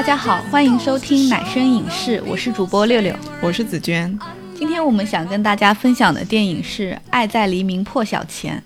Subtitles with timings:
[0.00, 3.14] 大家好，欢迎收听奶声影视，我是主播六六。
[3.42, 4.18] 我是紫娟。
[4.54, 8.56] 今天我们想跟大家分享的电影是《爱在黎明破晓前》。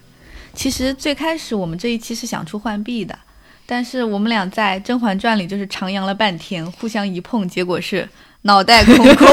[0.55, 3.19] 其实最开始我们这一期是想出浣碧的，
[3.67, 8.09] 但是我们俩在《甄嬛传》里就是徜徉了半天，互相一碰，结果是
[8.43, 9.29] 脑袋空空。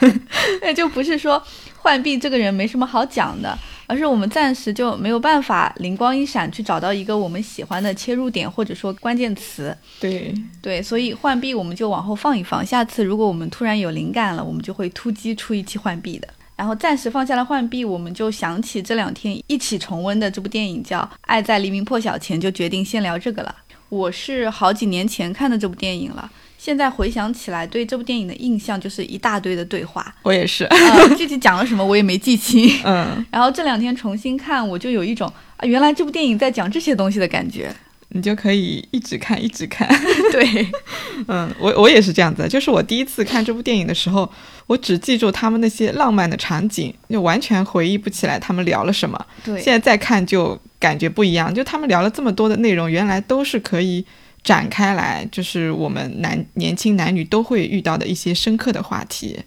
[0.60, 1.42] 那就不是说
[1.80, 3.58] 浣碧这个人没什么好讲的，
[3.90, 9.76] 而是我们暂时就没有办法灵光一闪去找到一个我们喜欢的切入点或者说关键词。
[9.98, 10.32] 对
[10.62, 16.28] 对，所以浣碧我们就往后放一放，下次如果我们突然有灵感了，我们就会突击出一期浣碧的。
[16.54, 23.56] 然后暂时放下了浣碧，我们就想起这两天一起重温的这部电影叫《爱在黎明破晓前》，就决定先聊这个了。
[23.88, 26.30] 我是好几年前看的这部电影了，
[26.62, 30.64] 现在回想起来，对这部电影的印象就是一大堆的对话，我也是。
[30.66, 32.70] 呃，具体讲了什么我也没记清。
[32.84, 37.74] 嗯，然后这两天重新看，我就有一种啊，原来这部电影在讲这些东西的感觉。
[38.10, 39.88] 你就可以一直看，一直看。
[40.32, 40.66] 对，
[41.28, 44.30] 嗯，我我也是这样子，就是我第一次看这部电影的时候，
[44.66, 49.18] 我只记住他们那些浪漫的场景，就完全回忆不起来他们聊了什么。
[49.42, 54.04] 对，现在再看就感觉不一样，就他们聊了这么多的内容，原来都是可以
[54.42, 59.38] 展开来，就是我们男年轻男女都会遇到的一些深刻的话题。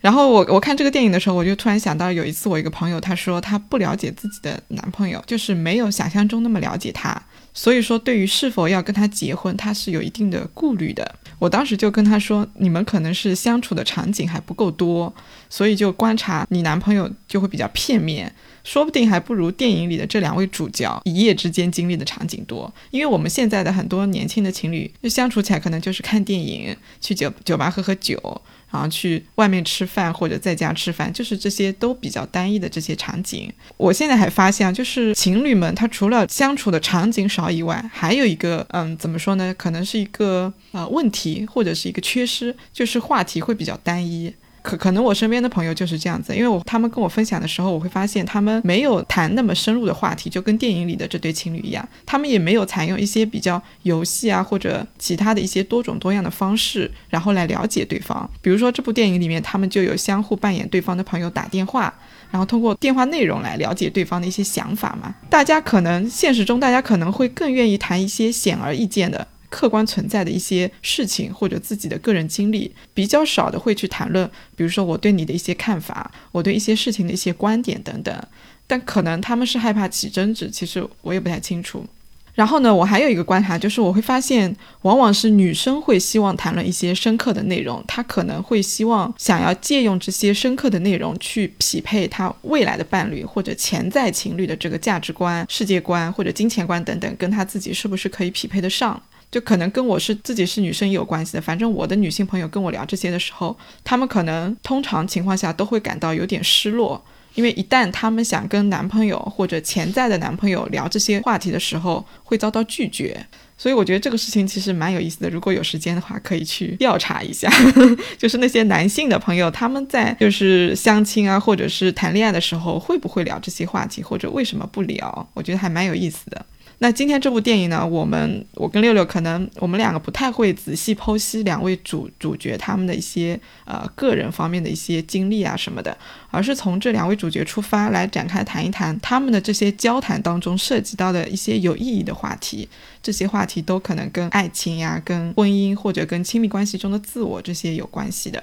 [0.00, 11.16] 然后我我看这个电影的时候，我就突然想到，有一次我一个朋友他说他不了解自己的男朋友，就是没有想象中那么了解他，所以说对于是否要跟他结婚，他是有一定的顾虑的。
[11.38, 15.12] 我当时就跟他说，你们可能是相处的场景还不够多，
[15.50, 22.72] 所以就观察你男朋友就会比较片面，说不定还不如电影里的这两位主角一夜之间经历的场景多。
[22.90, 28.40] 因为我们现在的很多年轻的情侣，就相处起来可能就是看电影、去酒酒吧喝喝酒。
[28.72, 33.52] 然后去外面吃饭或者在家吃饭，就是这些都比较单一的这些场景。
[33.76, 39.52] 我现在还发现，就是情侣们他除了相处的场景少以外，还有一个嗯，怎么说呢？
[39.54, 44.32] 可能是一个呃问题或者是一个缺失，就是话题会比较单一。
[44.62, 58.28] 可可能我身边的朋友就是这样子，因为我他们跟我分享的时候，我会发现他们没有谈那么深入的话题，就跟电影里的这对情侣一样，他们也没有采用一些比较游戏啊或者其他的一些多种多样的方式，然后来了解对方。
[58.40, 61.92] 比如说这部电影里面，他们就有相互扮演对方的朋友打电话，
[62.30, 65.14] 然后通过电话内容来了解对方的一些想法嘛。
[65.28, 69.26] 大家可能现实中大家可能会更愿意谈一些显而易见的。
[69.50, 78.18] 客观存在的一些事情或者自己的个人经历，比较少的会去谈论，比如说我对你的一些看法，我对一些事情的一些观点等等。
[78.66, 81.84] 但可能他们是害怕起争执，其实我也不太清楚。
[82.32, 99.02] 然后呢，我还有一个观察，就是我会发现，往往是女生会希望谈论一些深刻的内容，她可能会希望想要借用这些深刻的内容去匹配她未来的伴侣或者潜在情侣的这个价值观、世界观或者金钱观等等，跟她自己是不是可以匹配得上。
[99.30, 101.40] 就可能跟我是自己是女生也有关系的。
[101.40, 107.04] 反正我的女性朋友跟我聊这些的时候，她们可能通常情况下都会感到有点失落，
[107.34, 113.26] 因为一旦她们想跟男朋友或者潜在的男朋友聊这些话题的时候，会遭到拒绝。
[113.56, 115.28] 所以我觉得这个事情其实蛮有意思的。
[115.28, 117.52] 如果有时间的话，可以去调查一下，
[118.16, 125.28] 就是那些男性的朋友，他们在就是相亲啊，或者是谈恋爱的时候，会不会聊这些话题，或者为什么不聊？
[125.34, 126.46] 我觉得还蛮有意思的。
[126.82, 135.94] 那今天这部电影呢，我们我跟六六可能我们两个不太会仔细剖析两位主主角他们的一些呃个人方面的一些经历啊什么的，
[136.30, 142.66] 而是从这两位主角出发来展开谈一谈他们的这些交谈当中涉及到的一些有意义的话题。
[143.02, 148.42] 这些话题都可能跟爱情呀、跟婚姻或者跟亲密关系中的自我这些有关系的。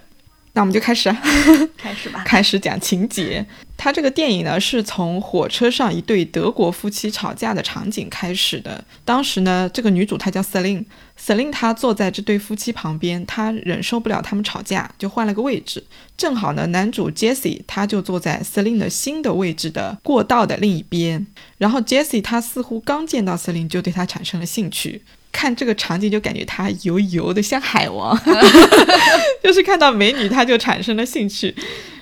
[0.58, 1.16] 那我们就开始，
[1.78, 2.24] 开始吧。
[2.26, 3.46] 开始讲情节。
[3.78, 8.84] 他这个电影呢，是从火车上一对德国夫妻吵架的场景开始的。
[9.06, 15.84] 当时呢，这个女主她叫 Celine，Celine 她坐在这对夫妻旁边，她忍受不了他们吵架，就换了个位置。
[16.18, 21.28] 正好呢，男主 Jesse 他就坐在 Celine 的新的位置的过道的另一边。
[21.60, 25.04] 然后 Jesse 他似乎刚见到 Celine 就对她产生了兴趣。
[25.38, 28.20] 看这个场景就感觉他油油的像海王，
[29.44, 31.54] 就是看到美女他就产生了兴趣，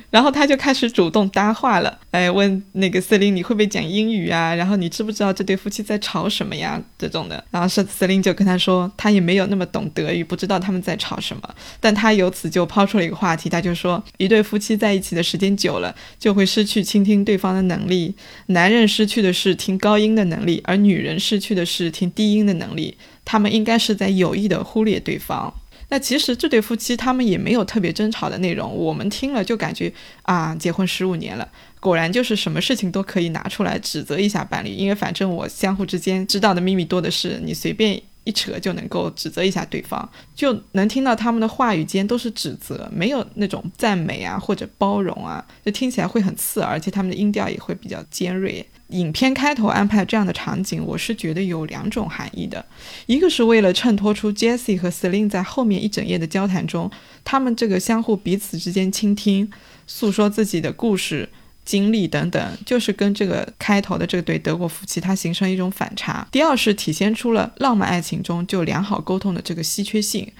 [0.10, 4.56] 然后他就开始主动搭话了，哎，问那个瑟琳你会不会讲英语啊？
[4.56, 6.82] 然后你知不知道这对夫妻在吵什么呀？
[6.98, 18.16] 这种的，然后瑟瑟琳就跟他说，他也没有那么懂德语，不知道他们在吵什么，但他由此就抛出了一个话题，他就说，一对夫妻在一起的时间久了，就会失去倾听对方的能力，
[18.48, 22.98] 男人失去的是听高音的能力，而女人失去的是听低音的能力。
[23.26, 25.54] 他们应该是在有意的忽略对方。
[25.90, 29.92] 那其实这对夫妻他们也没有特别争吵的内容，我们听了就感觉
[30.24, 31.48] 啊，结婚十五年了，
[31.80, 38.02] 果然就是什么事情都可以拿出来指责一下伴侣，因为反正我相互之间知道的秘密多的是，你随便。
[38.26, 48.66] 一扯就能够指责一下对方，就能听到他们的话语间都是指责，没有那种赞美啊或者包容啊，就听起来会很刺耳，而且他们的音调也会比较尖锐。
[48.90, 52.64] 影片开头安排这样的场景，我是觉得有两种含义的，
[53.08, 56.90] 一个是为了衬托出 Jesse 和 Seline 在后面一整夜的交谈中，
[57.24, 59.50] 他们这个相互彼此之间倾听，
[59.88, 61.30] 诉说自己的故事。
[61.66, 66.26] 经历等等，就是跟这个开头的这对德国夫妻，它形成一种反差。
[66.32, 70.32] 第二是体现出了浪漫爱情中就良好沟通的这个稀缺性。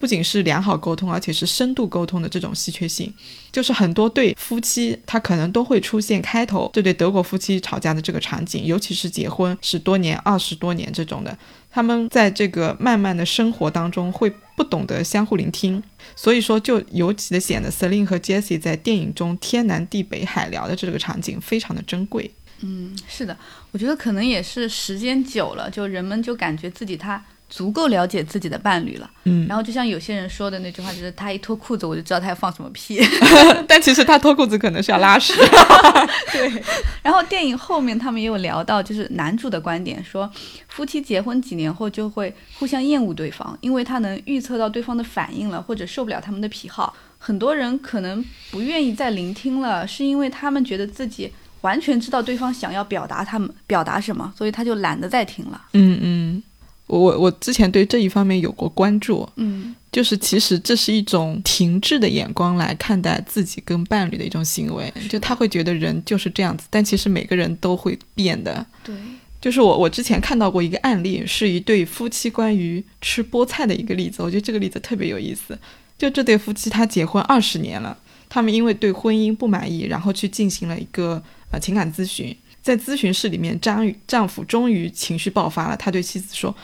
[0.00, 3.12] 不仅是良好沟通，而且是深度沟通的这种稀缺性，
[3.50, 11.36] 就是很多对夫妻他可能都会出现开头这对德国夫妻吵架的这个场景，尤其是结婚十多年、二十多年这种的，
[11.68, 15.80] 他们在这个慢慢的生活当中会不懂得相互聆听，
[16.16, 22.28] 所以说就尤其的显得 Celine 和 Jessie 在电影中天南地北海聊的这个场景非常的珍贵。
[22.62, 23.38] 嗯，是的，
[23.70, 27.24] 我觉得可能也是时间久了，就人们就感觉自己他。
[27.48, 33.00] 足够了解自己的伴侣了，嗯，然后就像有些人说的那句话，就是他一脱裤子，我就知道他要放什么屁。
[33.66, 35.32] 但其实他脱裤子可能是要拉屎。
[36.30, 36.62] 对。
[37.02, 40.30] 然后电影后面他们也有聊到，就是男主的观点说，
[40.68, 46.94] 夫妻结婚几年后就会互相厌恶对方，因为他能预测到对方的反应了，或者受不了他们的癖好。
[47.16, 55.62] 很多人可能不愿意再聆听了，是因为他们觉得自己完全知道对方想要表达他们表达什么，所以他就懒得再听了。
[55.72, 56.42] 嗯嗯。
[56.88, 68.66] 我我之前对这一方面有过关注，嗯，就是其实这是一种停滞的眼光来看待自己跟伴侣的一种行为，就他会觉得人就是这样子，但其实每个人都会变的。
[68.82, 68.94] 对，
[69.40, 75.58] 就是我我之前看到过一个案例，是一对夫妻关于吃菠菜的一个例子，我觉得这个例子特别有意思。
[75.98, 77.96] 就这对夫妻他结婚二十年了，
[78.30, 82.34] 他们因为对婚姻不满意，然后去进行了一个呃情感咨询。
[82.60, 85.76] 在咨询室里面，丈丈夫终于情绪爆发了。
[85.76, 86.54] 他对妻子说：“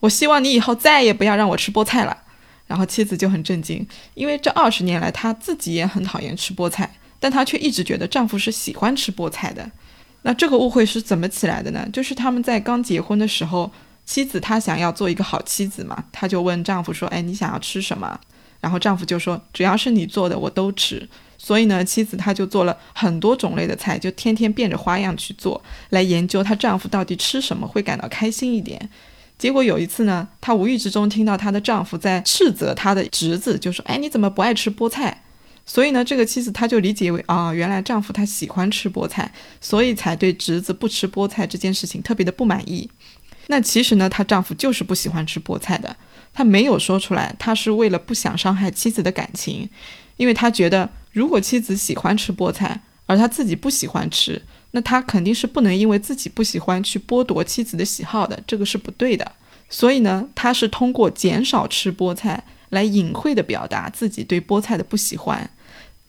[0.00, 2.16] 我希望你以后再也不要让我吃菠菜了。”
[2.66, 6.88] 然后妻子就很震惊，因为这二十年来，她自己也很讨厌吃菠菜，
[7.18, 9.68] 但她却一直觉得丈夫是喜欢吃菠菜的。
[10.22, 11.88] 那这个误会是怎么起来的呢？
[11.92, 13.72] 就是他们在刚结婚的时候，
[14.04, 18.20] 妻子她想要做一个好妻子嘛，她就问丈夫说：“哎，你想要吃什么？”
[18.60, 21.08] 然后丈夫就说：“只要是你做的，我都吃。”
[21.38, 28.88] 所以呢，妻子她就做了很多种类的菜，就天天变着花样去做，来研究她丈夫到底吃什么会感到开心一点。
[29.40, 35.22] 结果有一次呢，她无意之中听到她的丈夫在斥责她的侄子，就说：“哎，你怎么不爱吃菠菜？”
[35.64, 39.32] 所以呢，这个妻子她就理解为啊，原来丈夫他喜欢吃菠菜，
[39.62, 42.90] 所以才对侄子不吃菠菜这件事情特别的不满意。
[43.46, 45.96] 那其实呢，她丈夫就是不喜欢吃菠菜的，
[46.34, 49.68] 他没有说出来，他是为了不想伤害妻子的感情，
[50.18, 50.90] 因为他觉得。
[51.12, 54.40] 如果妻子喜欢吃菠菜，而他自己不喜欢吃，
[54.72, 59.32] 那他肯定是不能因为自己不喜欢去剥夺妻子的喜好的，这个是不对的。
[59.68, 65.50] 所以呢，他是通过减少吃菠菜来隐晦的表达自己对菠菜的不喜欢。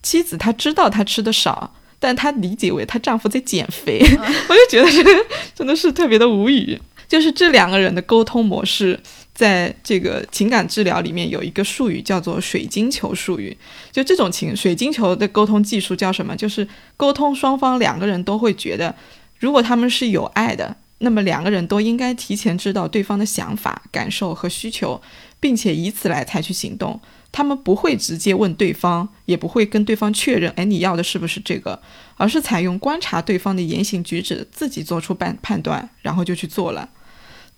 [0.04, 4.00] 妻子她知道她吃的少，但她理解为她丈夫在减肥，
[4.50, 6.80] 我就觉得这个真的是特别的无语。
[7.08, 9.00] 就是这两个人的沟通模式。
[9.34, 13.58] 在这个情感治疗里面有一个术语叫做水晶球术语，
[13.92, 16.36] 就这种情水晶球的沟通技术叫什么？
[16.36, 18.96] 就是沟通双方两个人都会觉得，
[19.40, 25.02] 如果他们是有爱的，那么两个人都应该提前知道对方的想法、感受和需求，
[25.40, 27.00] 并且以此来采取行动。
[27.32, 31.82] 他们不会直接问对方，也不会跟对方确认，哎，你要的是不是这个？
[32.18, 36.90] 而是采用观察对方的言行举止，自己做出判判断，然后就去做了。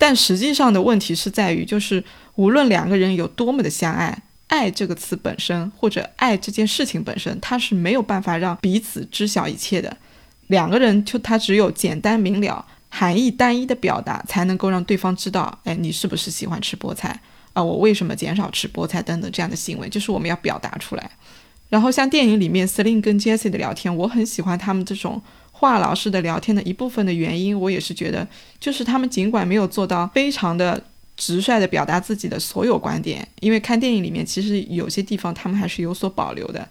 [0.04, 2.04] 但实际上的问题是在于，就是
[2.36, 9.96] 无论两个人有多么的相爱，爱这个词本身或者爱这件事情本身，它是没有办法让彼此知晓一切的。
[10.48, 17.18] 两个人就他只有简单明了、含义单一的表达，才能够让对方知道，哎，你是不是喜欢吃菠菜
[17.54, 17.64] 啊？
[17.64, 21.10] 我为什么减少吃菠菜等等这样的行为，就是我们要表达出来。
[21.74, 25.20] 然后像电影里面 Celine 跟 Jesse 的聊天，我很喜欢他们这种。
[25.56, 28.28] 话痨式的聊天的一部分的原因，我也是觉得，
[28.60, 30.84] 就是他们尽管没有做到非常的
[31.16, 36.68] 直率的表达自己的所有观点，因为看电影里面其实有些地方他们还是有所保留的，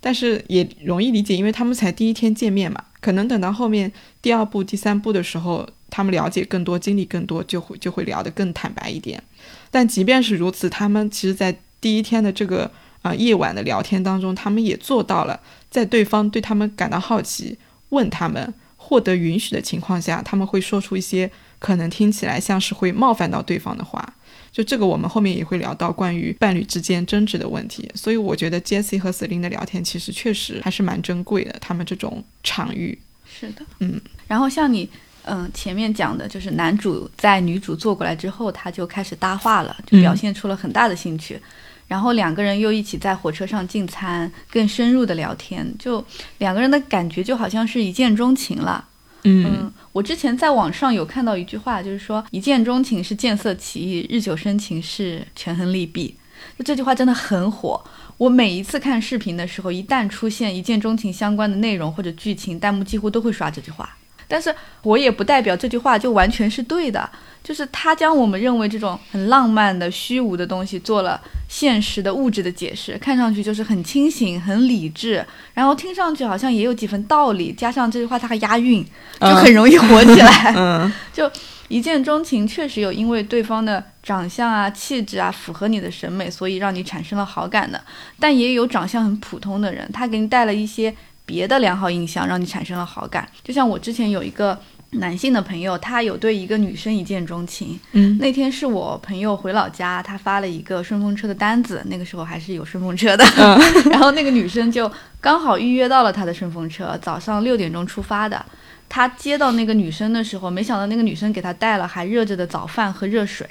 [0.00, 9.22] 但是也容易理解，因为他们才第一天见面嘛，可能等到后面第二部、第三部的时候，他们了解更多、经历更多，就会就会聊得更坦白一点。
[9.70, 12.70] 但即便是如此，他们其实在第一天的这个
[13.06, 15.38] 啊夜晚的聊天当中，他们也做到了，
[15.70, 17.56] 在对方对他们感到好奇。
[17.90, 24.14] 问他们获得允许的情况下，他们会说出一些可能听起来像是会冒犯到对方的话。
[24.50, 27.88] 就这个，我们后面也会聊到关于伴侣之间争执的问题。
[27.94, 32.98] 所以我觉得 Jessie 和 Celine 的聊天其实确实还是蛮珍贵的，他们这种场域。
[33.24, 34.00] 是的，嗯。
[34.26, 34.88] 然后像你，
[35.24, 41.40] 嗯，前面讲的就是男主在女主坐过来之后，他就开始搭话了，就表现出了很大的兴趣。
[41.86, 46.04] 然后两个人又一起在火车上进餐，更深入的聊天，就
[46.38, 48.84] 两个人的感觉就好像是一见钟情了。
[49.24, 56.16] 嗯，我之前在网上有看到一句话，就是说一见钟情是见色起意，日久生情是权衡利弊。
[56.58, 57.82] 就这句话真的很火。
[58.18, 63.96] 我每一次看视频的时候，一旦出现一见钟情相关的内容或者剧情，弹幕几乎都会刷这句话。
[64.28, 67.08] 但是我也不代表这句话就完全是对的，
[67.46, 75.24] 就是他将我们认为这种很浪漫的虚无的东西做了现实的物质的解释，看上去就是很清醒、很理智，
[75.54, 78.84] 然后听上去好像也有几分道理，加上这句话他还押韵，
[79.20, 80.52] 就很容易火起来。
[80.58, 81.30] 嗯， 就
[81.68, 87.80] 一见钟情，确实有因为对方的长相啊、气质啊符合你的审美，所以让你产生了好感的，
[88.18, 90.92] 但也有长相很普通的人，他给你带了一些。
[91.28, 94.56] 别的良好印象让你产生了好感，就像我之前有一个
[94.92, 97.78] 男性的朋友，他有对一个女生一见钟情。
[97.92, 103.24] 嗯，那天是我朋友回老家，他发了一个顺风车的单子，那个时候还是有顺风车的。
[103.90, 104.90] 然后那个女生就
[105.20, 108.42] 刚好预约到了他的顺风车，早上六点钟出发的。
[108.88, 113.46] 他接到那个女生的时候，没想到那个女生给他带了还热着的早饭和热水。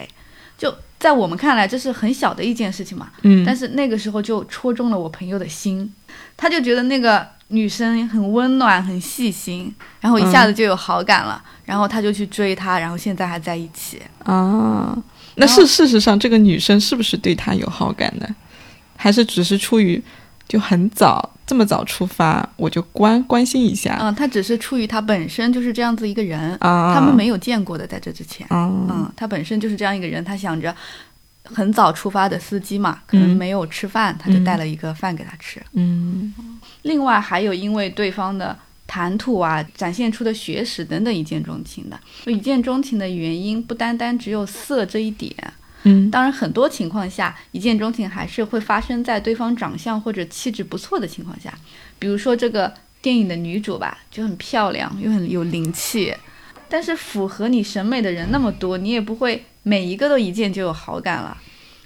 [0.58, 3.12] 就在我们看来，这是很小的一件事情嘛。
[3.24, 5.94] 嗯，但是那个时候就戳中了我朋友的心，
[6.38, 7.35] 他就觉得那个。
[7.50, 14.98] 女生很温暖，很细心，然后一下子就有好感了，然后他就去追她，然后现在还在一起啊。
[15.36, 18.28] 那是事实上，这个女生是不是对他有好感呢？
[18.98, 20.02] 还是只是出于
[20.48, 23.98] 就很早这么早出发，我就关关心一下？
[24.02, 30.76] 嗯，他只是出于他本身就是这样子一个人啊，他们没有见过的，在这之前，嗯，他本身就是这样一个人，他想着。
[31.54, 35.62] 很早出发的司机嘛，可能没有吃饭，他就带了一个饭给他吃。
[35.74, 36.34] 嗯，
[36.86, 42.00] 另外还有因为对方的谈吐啊，展现出的学识等等一见钟情的。
[42.28, 45.34] 一见钟情的原因不单单只有色这一点。
[45.84, 51.52] 嗯，当然很多情况下，一见钟情还是会发生在对方长相或者气质不错的情况下。
[51.98, 56.14] 比如说这个电影的女主吧，就很漂亮又很有灵气，
[56.70, 59.44] 但是符合你审美的人那么多，你也不会。
[59.64, 61.36] 每一个都一见就有好感了，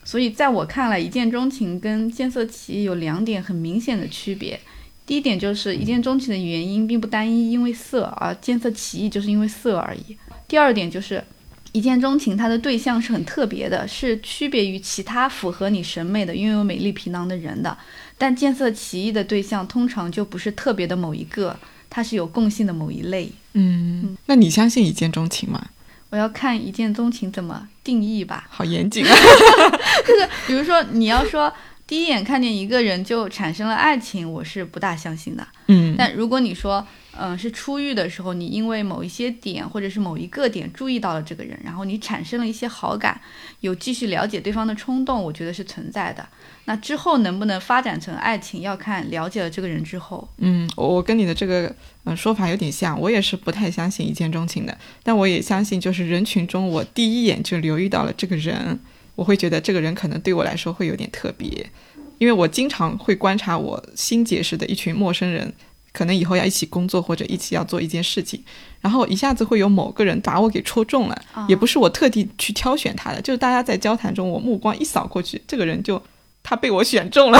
[0.04, 4.60] 所以在我看来，一见钟情跟见色起意有两点很明显的区别。
[5.10, 10.16] 第一点就是一见钟情的原因并不单一，因为色，而见色起意就是因为色而已。
[10.48, 11.24] 第二点就是
[11.72, 17.76] 一见钟情，它的对象是很特别的，是区别于其他符合你审美的拥有美丽皮囊的人的。
[18.20, 23.32] 但见色起意的对象通常就不是特别的某一个，它是有共性的某一类。
[23.54, 25.70] 嗯，那你相信一见钟情吗？
[26.12, 29.10] 我要看一见钟情怎么定义吧，好严谨啊！
[30.08, 31.52] 就是比如说，你要说
[31.90, 35.48] 第一眼看见一个人就产生了爱情，我是不大相信的。
[35.66, 36.86] 嗯，但如果你说，
[37.18, 43.20] 嗯，是初遇的时候，你因为某一些点或者是某一个点注意到了这个人，然后你产生了一些好感，
[43.62, 46.24] 有继续了解对方的冲动，我觉得是存在的。
[46.66, 50.30] 那之后能不能发展成爱情，要看了解了这个人之后。
[50.38, 58.80] 嗯，我跟你的这个嗯说法有点像，我也是不太相信一见钟情的，但我也相信，就是人群中我第一眼就留意到了这个人，
[59.20, 61.70] 我会觉得这个人可能对我来说会有点特别，
[62.18, 65.54] 因为我经常会观察我新结识的一群陌生人。
[65.92, 68.42] 可能以后要一起工作或者一起要做一件事情，
[68.80, 76.02] 然后一下子会有某个人把我给戳中了，也不是我特地去挑选他的，就是大家在交谈中，我目光一扫过去，这个人就
[76.44, 77.40] 他被我选中了，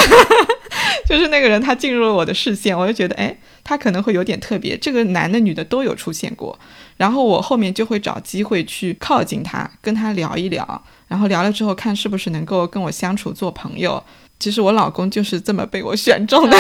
[1.08, 6.58] 就是那个人他进入了我的视线，我就觉得哎，他可能会有点特别，这个男的女的都有出现过，
[6.98, 14.02] 然后我后面就会找机会去靠近他，跟他聊一聊，然后聊了之后看是不是能够跟我相处做朋友。
[14.40, 16.58] 其实我老公就是这么被我选中的。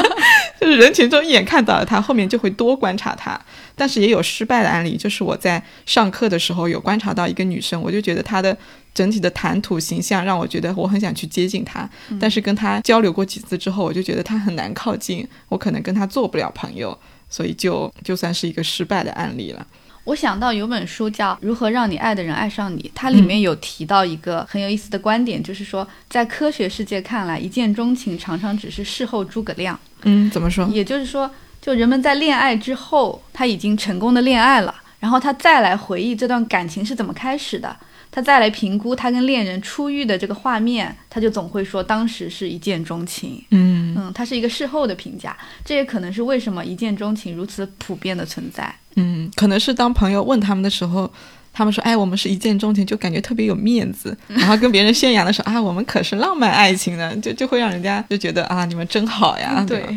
[0.58, 3.38] 就是人群中一眼看到了他，后面就会多观察他。
[3.76, 8.56] 但是也有失败的案例，就是我在上课的时候有观察到一个女生，我就觉得她的
[8.94, 11.88] 整体的谈吐形象让我觉得我很想去接近她。
[12.18, 19.64] 但是跟她交流过几次之后，我就觉得她很难靠近，我可能跟她做不了朋友，所以就就算是一个失败的案例了。
[20.08, 29.78] 我想到有本书叫《如何让你爱的人爱上你》，它里面有提到一个很有意思的观点，就是说在科学世界看来，一见钟情常常只是事后诸葛亮。
[30.04, 30.66] 嗯，怎么说？
[30.68, 37.76] 也就是说，就人们在恋爱之后，他已经成功的恋爱了，然后他再来回忆这段感情是怎么开始的。
[38.18, 43.40] 他再来评估他跟恋人初遇的这个画面，他就总会说当时是一见钟情。
[43.52, 48.74] 嗯嗯，他是一个事后的评价，这也可能是为什么一见钟情如此普遍的存在。
[48.96, 51.08] 嗯，可能是当朋友问他们的时候。
[51.50, 59.88] 他们说，哎，我们是一见钟情，就感觉特别有面子，然后跟别人炫耀的时候啊，我们可是浪漫爱情呢，就就会让人家就觉得啊，你们真好呀，对吧。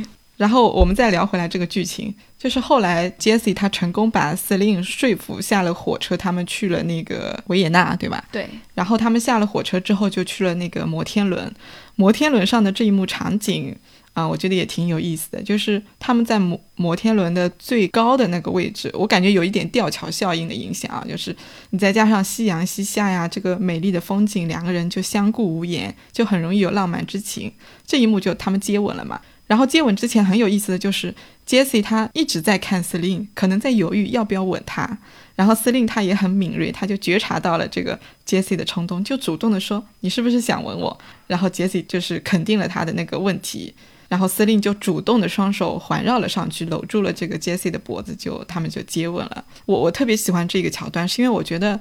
[0.42, 8.26] 然后我们再聊回来这个剧情，就是后来 Jessie 他成功把 Celine 说服下了火车，他们去了那个维也纳，对吧？
[8.32, 8.50] 对。
[8.74, 11.54] 然后他们下了火车之后就去了那个摩天轮，
[11.96, 13.76] 摩天轮上的这一幕场景
[14.14, 21.36] 啊，我觉得也挺有意思的，就是他们在摩摩天轮的最高的那个位置，我感觉有一点吊桥效应的影响啊，就是
[21.70, 27.54] 你再加上夕阳西下呀，这个美丽的风景，两个人就相顾无言，就很容易有浪漫之情。
[27.86, 29.22] 这一幕就他们接吻了嘛。
[29.52, 31.14] 然后接吻之前很有意思的就是
[31.46, 34.98] ，Jesse 他一直在看 Celine，可能在犹豫要不要吻他。
[35.36, 43.74] 然后 Celine 他也很敏锐，他就觉察到了这个 Jesse 的冲动，就主动的说：“你是不是想吻我？”然后 Jesse 就是肯定了他的那个问题。
[44.08, 49.44] 然后司令就主动的双手环绕了上去，搂住了这个 Jesse 的脖子，就他们就接吻了。
[49.66, 51.78] 我我特别喜欢这个桥段，是因为我觉得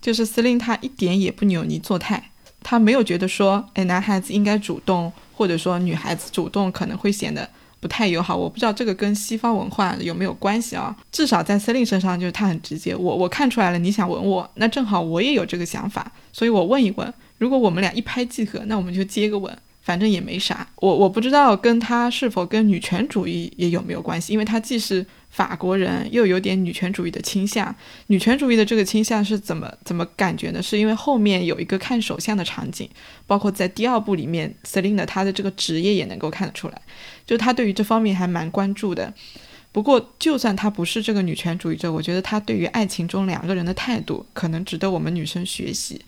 [0.00, 2.30] 就是司令他一点也不扭捏作态，
[2.64, 5.12] 他没有觉得说，哎，男孩子应该主动。
[5.42, 7.48] 或者说女孩子主动可能会显得
[7.80, 10.96] 不太友好，我不知道这个跟西方文化有没有关系啊？
[11.10, 19.52] 至少在 Celine 身上，就是他很直接，我我看出来了，你想吻我，那正好我也有这个想法，所以我问一问，如果我们俩一拍即合，那我们就接个吻。
[19.80, 27.74] 反正也没啥，我我不知道跟他是否跟女权主义也有没有关系，因为他既是法国人，又有点女权主义的倾向。
[28.08, 30.62] 女权主义的这个倾向是怎么怎么感觉呢？
[30.62, 32.88] 是因为后面有一个看手相的场景，
[33.26, 36.80] 包括在第二部里面，Celine 她的这个职业也能够看得出来，
[37.26, 39.12] 就她对于这方面还蛮关注的。
[39.72, 45.98] 不过，就算她不是这个女权主义者，我觉得她对于爱情中两个人的态度，可能值得我们女生学习。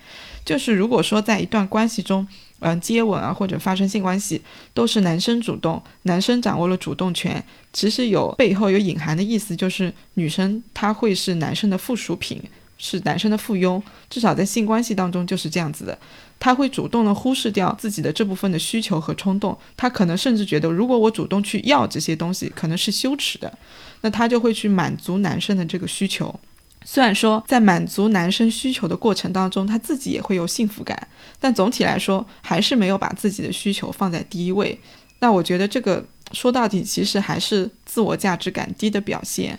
[0.45, 2.29] 就是如果说在一段关系中，
[2.61, 4.41] 嗯，接吻啊或者发生性关系
[4.73, 12.43] 都是男生主动，男生掌握了主动权，其实有背后有隐含的意思，就是女生她会是男生的附属品，
[12.79, 15.99] 是男生的附庸，至少在性关系当中就是这样子的。
[16.41, 23.57] 他会主动的忽视掉自己的这部分的需求和冲动，他可能甚至觉得，如果我主动去要这些东西，可能是羞耻的，
[24.03, 26.39] 那他就会去满足男生的这个需求。
[26.85, 31.09] 虽然说在满足男生需求的过程当中，他自己也会有幸福感，
[31.41, 34.79] 但总体来说还是没有把自己的需求放在第一位。
[35.21, 39.59] 那我觉得这个说到底其实还是自我价值感低的表现。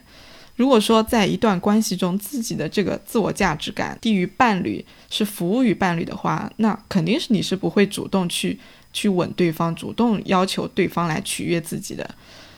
[0.56, 8.58] 如果说在一段关系中，自己的这个自我价值感低于伴侣，是服务于伴侣的话，那肯定是你是不会主动去
[8.94, 12.10] 去吻对方，主动要求对方来取悦自己的。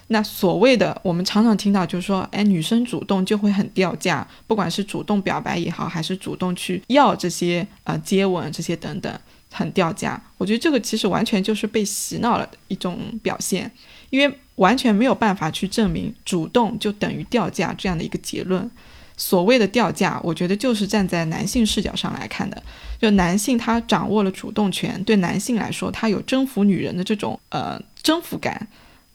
[0.10, 9.20] 那所谓的我们常常听到就是说，哎，女生主动就会很掉价，不管是主动表白也好，还是主动去要这些呃接吻这些等等，
[9.52, 10.22] 很掉价。
[10.38, 13.70] 我觉得这个其实完全就是被洗脑了一种表现，
[14.10, 18.72] 因为完全没有办法去证明主动就等于掉价这样的一个结论。
[19.18, 22.64] 所谓的掉价，我觉得就是站在男性视角上来看的，
[23.02, 28.68] 就男性他掌握了主动权，对男性来说，他有征服女人的这种呃征服感。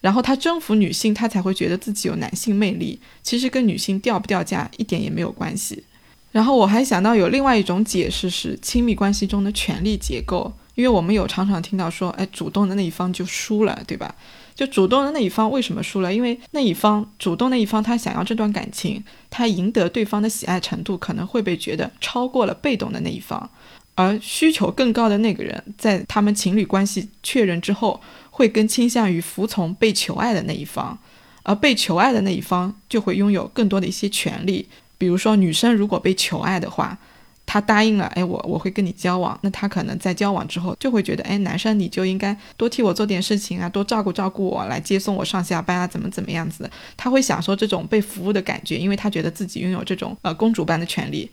[0.02, 3.00] 然后他征服女性，他才会觉得自己有男性魅力。
[3.22, 5.84] 其实跟女性掉不掉价一点也没有关系。
[6.32, 14.14] 然后我还想到有另外一种解释是亲密关系中的权力结构，因为我们有常常听到说，哎，主动的那一方就输了，对吧？
[14.54, 16.12] 就主动的那一方为什么输了？
[16.12, 23.48] 因为那一方主动那一方他想要这段感情，他赢得对方的喜爱程度可能会被觉得超过了被动的那一方，
[23.94, 28.00] 而需求更高的那个人在他们情侣关系确认之后。
[28.42, 30.98] 会更倾向于服从被求爱的那一方，
[31.44, 34.66] 而被求爱的那一方就会拥有更多的一些权利。
[34.98, 36.98] 比如说，女生如果被求爱的话，
[37.46, 46.68] 她答应了，哎，我我会跟你交往，那她可能在交往之后就会觉得，哎，男生你就应该多替我做点事情啊，多照顾照顾我，来接送我上下班啊，怎么怎么样子？
[46.96, 51.30] 她会享受这种被服务的感觉，因为她觉得自己拥有这种呃公主般的权利。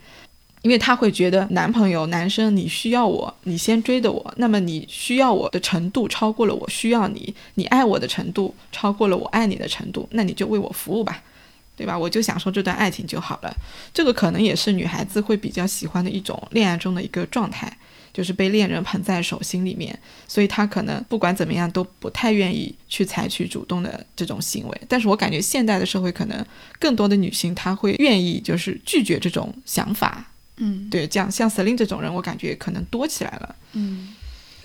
[0.62, 11.24] 因为他会觉得男朋友、男生，你需要我，你先追的我，那么你需要我的程度超过了我需要你，你爱我的程度超过了我爱你的程度，那你就为我服务吧，
[11.78, 11.98] 对吧？
[11.98, 13.56] 我就享受这段爱情就好了。
[13.94, 17.72] 这个可能也是女孩子会比较喜欢的一种恋爱中的一个状态，
[18.12, 24.82] 就是被恋人捧在手心里面，所以她可能不管怎么样都不太愿意去采取主动的这种行为。
[24.90, 26.46] 但是我感觉现代的社会可能
[26.78, 30.26] 更多的女性她会愿意就是拒绝这种想法。
[30.62, 33.56] 嗯，对，这样像 Celine 这种人，我感觉可能多起来了。
[33.74, 34.10] 嗯，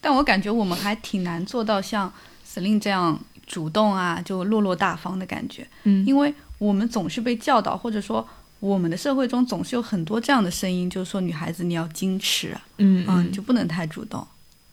[0.00, 2.12] 但我感觉我们还挺难做到像
[2.46, 5.66] Celine 这样主动啊，就落落大方的感觉。
[5.85, 8.26] 嗯，因为我们总是被教导，或者说
[8.59, 14.26] 我们的社会中总是有很多这样的声音，就是说女孩子你要矜持，嗯嗯，就不能太主动。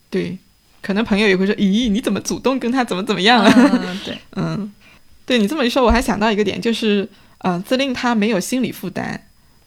[0.10, 0.38] 对，
[0.82, 3.52] 可能朋友也会说，咦，你怎么主动跟他怎么怎么样了？
[4.04, 4.74] 对， 嗯，
[5.26, 7.08] 对你这么一说，我还想到一个点，就是，
[7.40, 9.22] 嗯，司令他没有心理负担，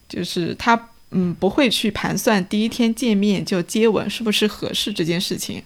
[0.09, 0.89] 就是他。
[1.15, 5.63] 嗯，不会去盘算第一天见面就接吻是不是合适这件事情。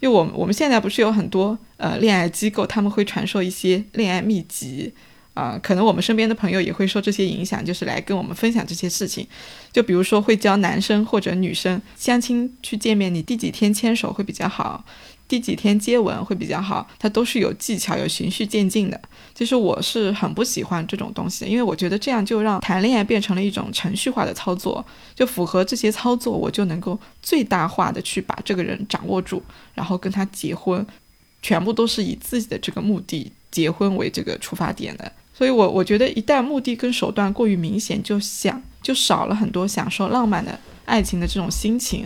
[0.00, 4.92] 因为我们我们现在不是有很多呃恋爱机构，他们会传授一些恋爱秘籍
[5.34, 9.24] 啊、可能我们身边的朋友也会受这些影响，就是来跟我们分享这些事情。
[9.72, 14.84] 就比如说会教男生或者女生相亲去见面，你第几天牵手会比较好，
[15.28, 18.98] 第几天接吻会比较好，它都是有技巧、有循序渐进的。
[19.34, 29.42] 其实我是很不喜欢这种东西的，因为我觉得这样就让谈恋爱变成了一种程序化的操作，就符合这些操作，我就能够最大化的去把这个人掌握住，
[29.74, 30.84] 然后跟他结婚，
[31.42, 35.12] 全部都是以自己的这个目的结婚为这个出发点的。
[35.34, 42.04] 所以我我觉得一旦目的跟手段过于明显，就想就少了很多享受浪漫的爱情的这种心情。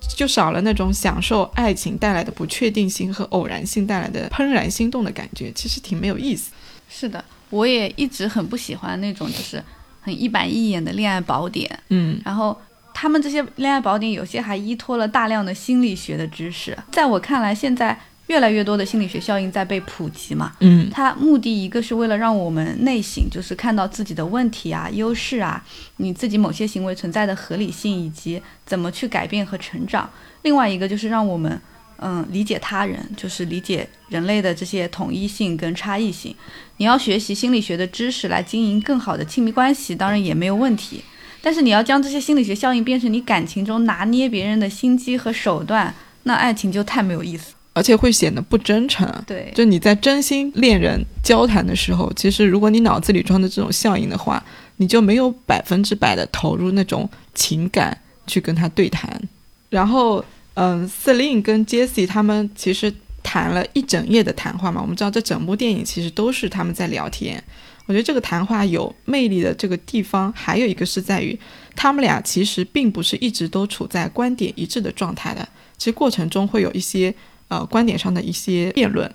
[0.00, 6.50] 就少了那种享受爱情带来的不确定性和偶然性带来的怦然心动的感觉，其实挺没有意思。
[6.88, 9.62] 是的，我也一直很不喜欢那种就是
[10.00, 11.78] 很一板一眼的恋爱宝典。
[11.90, 12.58] 嗯然后
[12.94, 16.76] 他们这些恋爱宝典有些还依托了大量的心理学的知识。
[16.90, 20.52] 在我看来，现在越来越多的心理学效应在被普及嘛。
[20.60, 25.62] 嗯它目的一个是为了让我们内省，就是看到自己的问题啊、优势啊，
[25.98, 30.08] 你自己某些行为存在的合理性以及怎么去改变和成长；
[30.42, 31.60] 另外一个就是让我们
[31.98, 36.34] 嗯理解他人，就是理解人类的这些统一性跟差异性。
[36.76, 41.02] 你要学习心理学的知识来经营更好的亲密关系，当然也没有问题。
[41.40, 47.54] 但是你要将这些心理学效应变成你感情中拿捏别人的心机和手段，那爱情就太没有意思。
[47.78, 49.08] 而且会显得不真诚。
[49.24, 54.44] 对，就你在真心恋人交谈的时候，其实如果你脑子里装的这种效应的话，
[54.78, 59.22] 你就没有百分之百的投入那种情感去跟他对谈。
[59.70, 64.80] 然后，嗯，Celine 跟 Jessie 他们其实谈了一整夜的谈话嘛。
[64.82, 67.40] 我们知道这整部电影其实都是他们在聊天。
[67.86, 71.38] 我觉得这个谈话有魅力的这个地方，还有一个是在于
[71.76, 75.48] 他们俩其实并不是一直都处在观点一致的状态的。
[75.78, 77.14] 其实过程中会有一些
[77.48, 79.12] 呃观点上的一些辩论。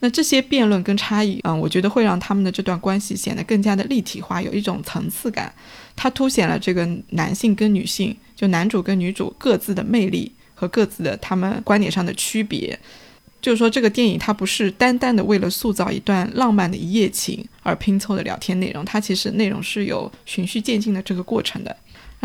[0.00, 5.50] 那这些辩论跟差异，嗯，我觉得会让他们的这段关系显得更加的立体化，有一种层次感。
[5.96, 12.78] 它凸显了这个男性跟女性，就男主跟女主各自的魅力和各自的他们观点上的区别。
[13.40, 21.74] 就是说，这个电影它不是单单的为了塑造一段浪漫的一夜情而拼凑的聊天内容，它其实内容是有循序渐进的这个过程的。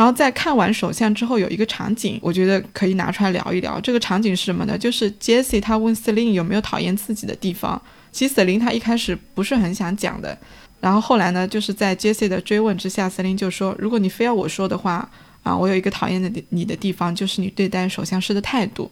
[0.02, 3.80] 然后在看完首相之后，有一个场景，我觉得可以拿出来聊一聊。
[3.82, 4.76] 这个场景是什么呢？
[4.76, 7.80] 就是 Jesse 他问司令有没有讨厌自己的地方。
[8.12, 10.36] 其实 Celine 他一开始不是很想讲的，
[10.80, 15.08] 然后后来呢，就是在 Jesse 的追问之下司令就说：“如果你非要我说的话，
[15.44, 18.90] 啊，我有一个讨厌的你的地方，就是你对待首相师的态度。”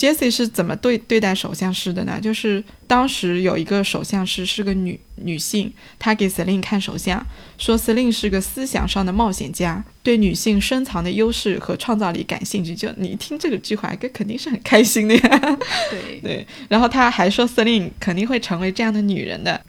[0.00, 2.18] Jessie 是怎么对对待首相师的呢？
[2.18, 7.22] 就是当时有一个首相师是个女女性，她给 Celine 看首相，
[7.58, 12.74] 说 Celine 是个思想上的冒险家，对女性深藏的优势和创造力感兴趣。
[12.74, 15.58] 就你一听这个句话，哥肯定是很开心的呀。
[15.90, 19.60] 对 对，然后他还说 Celine 肯定会成为这样的女人的。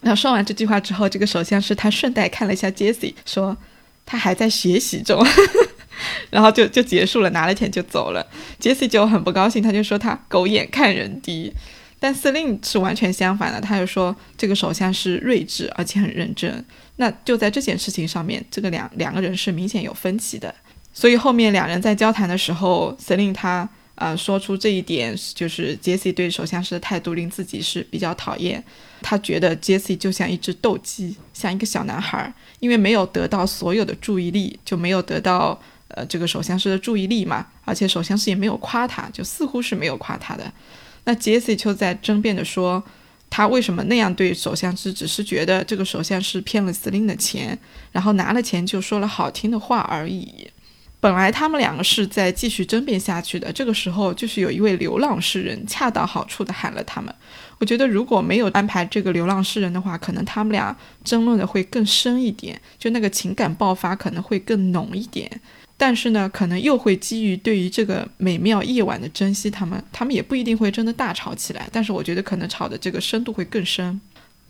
[0.00, 3.56] 然后说完这句话之后，这个首相师他顺带看了一下 Jessie，说
[4.06, 5.26] 他还在学习中。
[6.30, 8.26] 然后就就结束了，拿了钱就走了。
[8.58, 11.52] 杰西就很不高兴，他就说他狗眼看人低。
[11.98, 16.64] 但司令是完全相反的，他就说这个首相是睿智而且很认真。
[16.96, 20.52] 那就在这件事情上面，这个两两个人是明显有分歧的。
[20.92, 28.60] 所以后面两人在交谈的时候，司令他呃说出这一点，就是杰西对首相师的态度令自己是比较讨厌。
[29.00, 35.56] 他觉得杰西就像一只斗鸡，像一个小男孩，因为没有得到所有的注意力，就没有得到。
[35.94, 40.52] 呃，这个首相师的注意力嘛，而且首相师也没有夸他，就似乎是没有夸他的。
[41.04, 42.82] 那杰西就在争辩的说，
[43.28, 47.58] 他为什么那样对首相师，只是觉得这个首相师骗了司令的钱，
[47.90, 50.48] 然后拿了钱就说了好听的话而已。
[51.00, 57.12] 本来他们两个是在继续争辩下去的，这个时候就是有一位流浪诗人恰到好处的喊了他们。
[57.58, 65.28] 我觉得如果没有安排这个流浪诗人的话，可能他们俩争论的会更深一点，就那个情感爆发可能会更浓一点。
[65.84, 71.68] 但是呢，可能又会基于对于这个美妙夜晚的珍惜，他们他们也不一定会真的大吵起来。
[71.72, 74.00] 但是我觉得可能吵的这个深度会更深。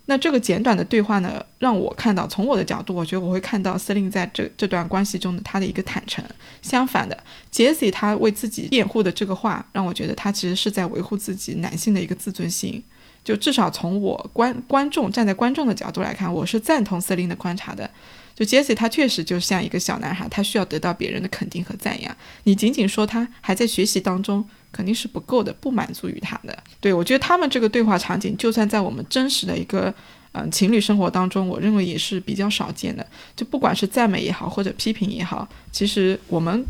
[0.04, 6.22] 那这个简短的对话呢，让我看到从我的角度，我觉得我会看到司令在这这段关系中的他的一个坦诚。
[6.60, 7.18] 相反的，
[7.50, 12.84] 杰西他为自己辩护的这个话，让我觉得他其实是在维护自己男性的一个自尊心。
[13.24, 17.88] 就至少从我观观众站在观众的角度来看，我是赞同司令的观察的。
[18.34, 22.16] 就杰西他确实就像一个小男孩，他需要得到别人的肯定和赞扬。
[22.44, 26.56] 你仅仅说他还在学习当中，肯定是不够的，不满足于他的。
[26.80, 29.92] 对我觉得他们这个对话场景，就算在我们真实的一个
[30.32, 33.06] 嗯，情侣生活当中，我认为也是比较少见的。
[33.36, 36.64] 就不管是赞美也好，或者批评也好，其实我们，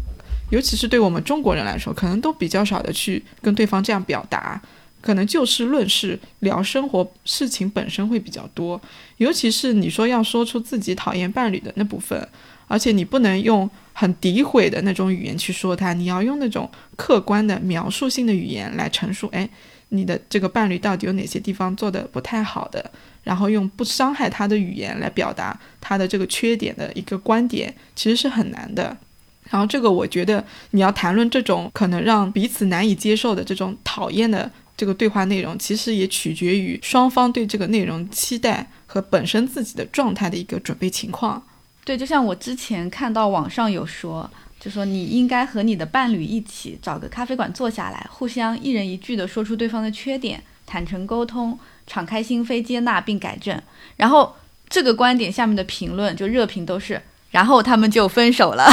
[0.51, 4.61] 尤其是对我们中国人来说，可能都比较少的去跟对方这样表达。
[5.03, 8.81] 可能就事论事，聊生活事情本身会比较多。
[9.19, 12.27] 尤其是你说要说出自己讨厌伴侣的那部分，
[12.69, 19.29] 而且你不能用很诋毁的那种语言去说他，你要用那种客观的描述性的语言来陈述。
[19.33, 19.47] 哎，
[19.89, 22.91] 你的这个伴侣到底有哪些地方做的不太好的？
[23.25, 28.97] 然后用不伤害他的语言来表达他的这个缺点的一个观点，其实是很难的。
[29.51, 34.51] 然后这个我觉得你要谈论这种可能让彼此难以接受的这种讨厌的。
[34.77, 41.43] 这个对话内容其实也取决于双方对这个内容期待和本身自己的状态的一个准备情况。
[41.85, 53.61] 对，就像我之前看到网上有说，就说你应该和你的伴侣一起找个咖啡馆坐下来，互相一人一句的说出对方的缺点，坦诚沟通，敞开心扉接纳并改正。
[53.97, 54.35] 然后
[54.69, 57.03] 这个观点下面的评论就热评都是。
[57.33, 58.71] 然后他们就分手了。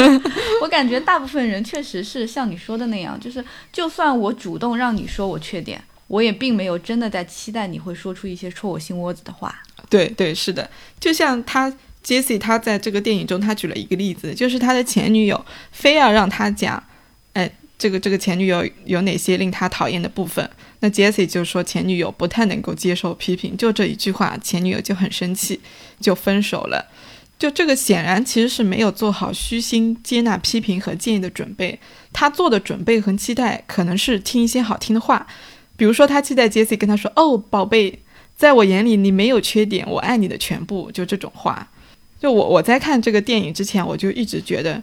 [0.62, 9.54] 我感觉大部分人确实是像你说的那样，就是就算我主动让你说我缺点，我也并没有真的在期待你会说出一些戳我心窝子的话。
[9.90, 11.70] 对对，是的，就像他
[12.02, 16.82] Jesse，他在这个电影中他举了一个例子，就是他的前女友非要让他讲，
[17.34, 20.48] 哎，这个这个前女友有哪些令他讨厌的部分，
[20.80, 25.60] 那 Jesse 就说前女友不太能够接受批评，就这一句话，前女友就很生气，
[26.00, 26.90] 就分手了。
[27.38, 31.78] 就这个显然其实是没有做好虚心接纳批评和建议的准备。
[32.12, 35.26] 他做的准备和期待可能是听一些好听的话，
[35.76, 37.98] 比如说他期待 Jesse 跟他说：“哦，宝贝，
[38.36, 41.68] 在我眼里你没有缺点，我爱你的全部。”就这种话。
[42.18, 44.82] 就我我在看这个电影之前，我就一直觉得，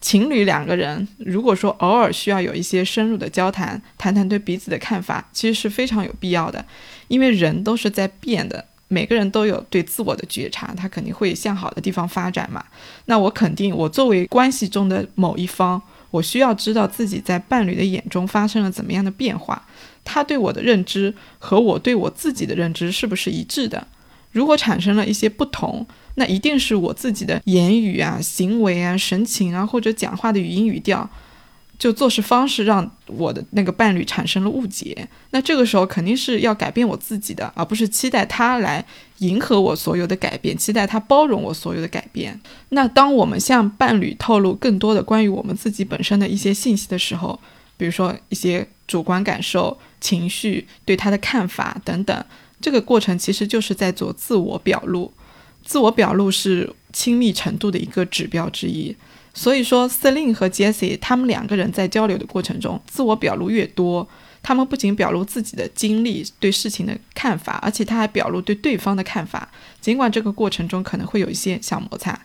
[0.00, 6.66] 情侣两个人如果说偶尔需要有一些深入的交谈，谈谈对彼此的看法，其实是非常有必要的，
[7.06, 8.64] 因为人都是在变的。
[8.94, 12.64] 每个人都有对自我的觉察，他肯定会向好的地方发展嘛。
[13.06, 19.66] 那我肯定，我作为关系中的某一方，我需要知道自己在伴侣的眼中发生了怎么样的变化，
[20.04, 23.84] 他对我的认知和我对我自己的认知是不是一致的？
[24.30, 31.10] 如果产生了一些不同，那一定是我自己的言语啊、行为啊、神情啊，或者讲话的语音语调。
[31.78, 38.84] 就做事方式让我的那个伴侣产生了误解，那这个时候肯定是要改变我自己的，而不是期待他来
[39.18, 42.40] 迎合我所有的改变，期待他包容我所有的改变。
[42.70, 47.38] 那当我们向伴侣透露更多的关于我们自己本身的一些信息的时候，
[47.76, 52.24] 比如说一些主观感受、情绪、对他的看法等等，
[52.60, 55.12] 这个过程其实就是在做自我表露。
[55.64, 58.94] 自我表露是亲密程度的一个指标之一。
[59.36, 64.08] 所以说，Celine 和 Jessie 他们两个人在交流的过程中，自我表露越多，
[64.42, 69.50] 他们不仅表露自己的经历、对事情的看法，而且他还表露对对方的看法。
[69.80, 72.18] 尽管这个过程中可能会有一些小摩擦，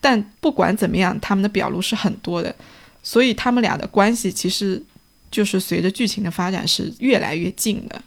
[0.00, 2.54] 但不管怎么样，他们的表露是很多的。
[3.02, 4.82] 所以他们俩的关系其实
[5.30, 8.02] 就是随着剧情的发展是越来越近的。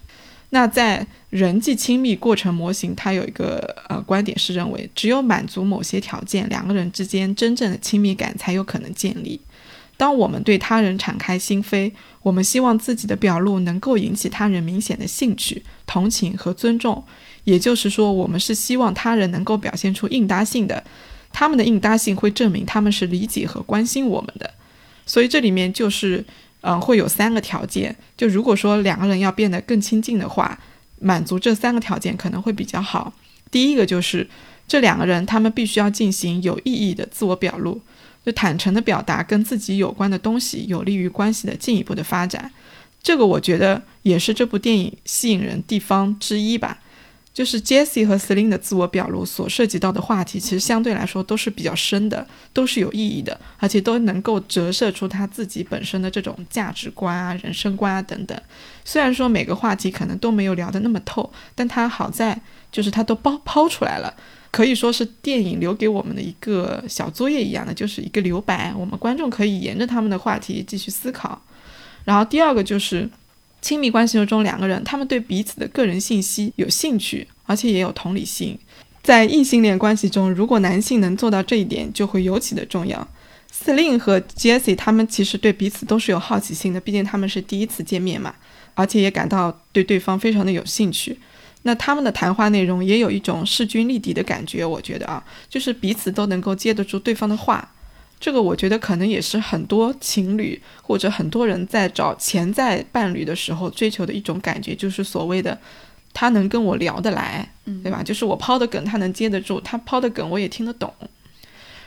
[0.50, 9.42] 那在人际亲密过程模型，它有一个呃观点是认为，只有满足某些条件，两个人之间真正的亲密感才有可能建立。
[9.98, 17.04] 当我们对他人敞开心扉，我们希望自己的表露能够引起他人明显的兴趣、同情和尊重。
[17.44, 20.82] 也就是说，我们是希望他人能够表现出应答性的，
[21.34, 24.54] 他们的应答性会证明他们是理解和关心我们的。
[25.06, 26.24] 所以这里面就是。
[26.69, 27.95] 嗯，会有三个条件。
[28.17, 30.60] 就如果说两个人要变得更亲近的话，
[30.99, 33.13] 满足这三个条件可能会比较好。
[33.49, 34.27] 第一个就是
[34.67, 37.80] 这两个人他们必须要进行有意义的自我表露，
[38.25, 42.51] 就坦诚的表达跟自己有关的东西，有利于关系的进一步的发展。
[43.01, 46.82] 这个我觉得也是这部电影吸引人地方之一吧。
[47.38, 58.36] 就是 Jesse 和 Seline 的自我表露所涉及到的话题，其实相对来说都是比较深的，都是有意义的，而且都能够折射出他自己本身的这种价值观啊、人生观啊等等。
[58.84, 64.12] 虽然说每个话题可能都没有聊得那么透，但他好在就是他都抛抛出来了，
[64.50, 71.39] 可以说是电影留给我们的一个小作业一样的，就是一个留白，我们观众可以沿着他们的话题继续思考。
[72.04, 73.08] 然后第二个就是。
[73.62, 78.58] 亲密关系中，两个人他们对彼此的个人信息有兴趣，而且也有同理心。
[79.04, 83.08] 在异性恋关系中，如果男性能做到这一点，就会尤其的重要。
[83.52, 88.36] Celine 和 Jessie 他们其实对彼此都是有好奇心的，毕竟他们是第一次见面嘛，
[88.76, 91.17] 而且也感到对对方非常的有兴趣。
[91.63, 97.74] 那他们的谈话内容也有一种势均力敌的感觉，我觉得啊，就是彼此都能够接得住对方的话。
[98.19, 105.58] 这个我觉得可能也是很多情侣或者很多人在找潜在伴侣的时候追求的一种感觉，就是所谓的
[106.13, 108.01] 他能跟我聊得来，嗯对吧？
[108.01, 110.91] 就是我抛的梗他能接得住，他抛的梗我也听得懂。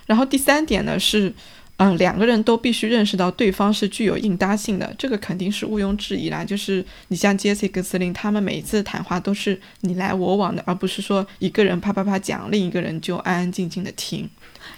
[0.06, 1.32] 然后第三点呢是，
[1.78, 6.44] 嗯，两个人都必须认识到对方是具有应答性的，这个肯定是毋庸置疑啦。
[6.44, 14.28] 就是你像杰西跟司令，他们每一次谈话都是你来我往的，而不是说一个人啪啪啪讲，另一个人就安安静静的听。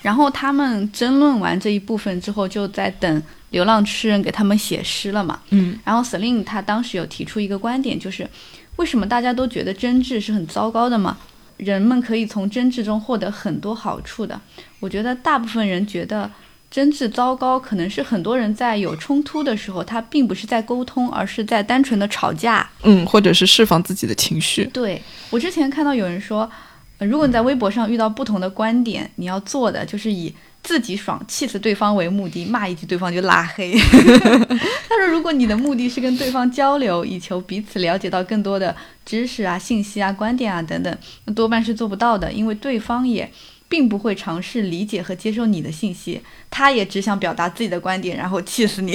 [0.01, 5.41] 然后他们争论完这一部分之后，就在等流浪诗人给他们写诗了嘛。
[5.51, 8.29] 嗯然后 Celine 他当时有提出一个观点，就是
[8.77, 11.19] 为什么大家都觉得争执是很糟糕的嘛？
[11.59, 14.41] 人们可以从争执中获得很多好处的。
[14.81, 16.29] 我觉得大部分人觉得
[16.71, 22.69] 争执糟糕，可能是很多人在有冲突的时候，他并不是在沟通，而是在单纯的吵架。
[22.83, 24.65] 嗯，或者是释放自己的情绪。
[24.73, 26.51] 对我之前看到有人说，呃
[27.07, 33.73] 如果你在微博上遇到不同的观点，你要做的就是以自己爽、气死对方为目的，骂一句对方就拉黑。
[34.89, 43.31] 他说，如果你的目的是跟对方交流，以求彼此了解到更多的知识啊、信息啊、观点啊等等，那多半是做不到的，因为对方也。
[43.69, 48.93] 并不会尝试理解和接受你的信息，他也只想表达自己的观点，然后气死你。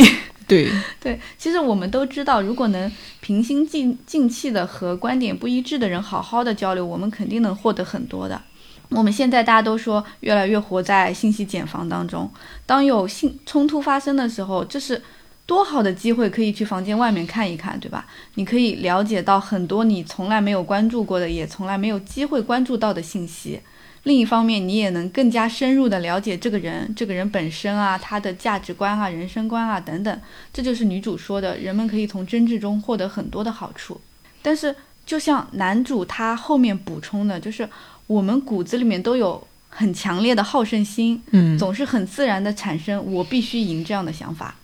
[0.47, 8.41] 对， 对，其实我们都知道，如果能平心静静气的和观点不一致的人好好的交流，我们肯定能获得很多的。
[8.89, 12.31] 我们现在大家都说越来越活在信息茧房当中，
[12.65, 15.03] 当有性冲突发生的时候，这是
[15.45, 18.05] 多好的机会，可以去房间外面看一看，对吧？
[18.35, 23.59] 你可以了解到很多你从来没有关注过的，也从来没有机会关注到的信息。
[24.07, 30.21] 另一方面，你也能更加深入的了解这个人，这个人本身啊，他的价值观啊、人生观啊等等。
[30.53, 33.99] 这就是女主说的，人们可以从争执中获得很多的好处。
[34.41, 34.73] 但是，
[35.05, 37.67] 就像男主他后面补充的，就是
[38.07, 44.55] 我们骨子里面都有很强烈的好胜心，嗯，总是很自然的产生“我必须赢”这样的想法。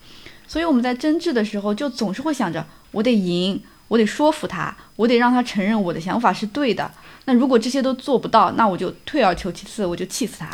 [0.47, 3.61] 所以我们在争执的时候，就总是会想着我得赢，
[3.93, 6.89] 我得说服他，我得让他承认我的想法是对的。
[7.25, 10.49] 那如果这些都做不到，那我就退而求其次，我就气死他。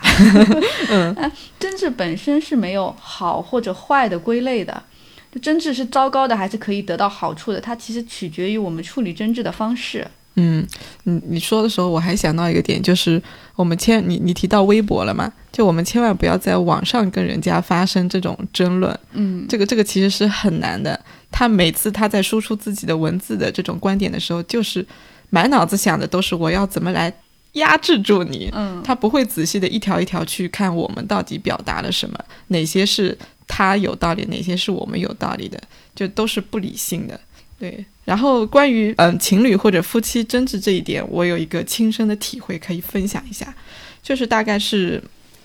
[0.89, 4.83] 嗯 啊，争执本身是没有好或者坏的归类的，
[5.31, 10.05] 就争执是糟糕的还是可以得到好处的，它其实取决于我们处理争执的方式。
[10.39, 10.65] 嗯，
[11.03, 13.21] 你你说的时候，我还想到一个点，就是
[13.55, 15.31] 我们千你你提到微博了嘛？
[15.51, 20.97] 就我们千万不要在网上跟人家发生这种争论，嗯，这个这个其实是很难的。
[21.29, 24.85] 他每次他在输出自己的文字的这种观点的时候，就是
[25.29, 27.13] 满脑子想的都是我要怎么来
[27.53, 35.59] 压制住你，嗯，他不会仔细的一条一条去看我们到底表达了什么，哪些是他有道理，哪些是我们有道理的，
[35.93, 37.19] 就都是不理性的。
[37.59, 43.53] 对，然后关于嗯情侣或者夫妻争执这一点，我有一个亲身的体会可以分享一下，
[44.01, 44.99] 就是大概是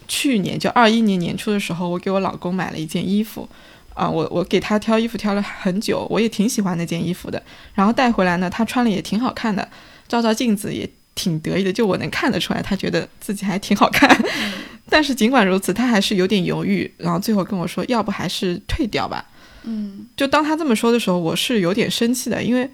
[0.09, 3.47] 去年就二一年年初的时候，我给我老公买了一件衣服。
[3.93, 7.41] 啊，我我给他挑衣服挑了很久，我也挺喜欢那件衣服的。
[7.75, 9.69] 然后带回来呢，他穿了也挺好看的，
[10.09, 14.11] 照照镜子也挺得意的，就我能看得出来，他觉得自己还挺好看。
[14.91, 19.25] 但是尽管如此，他还是有点犹豫，然后最后跟我说，要不还是退掉吧。
[19.65, 22.69] 嗯就当他这么说的时候，我是有点生气的，因为，